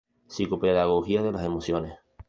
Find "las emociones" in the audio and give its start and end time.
1.31-1.99